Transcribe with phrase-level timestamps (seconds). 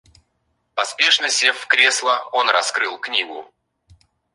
[0.73, 3.45] Поспешно сев в кресло, он раскрыл книгу.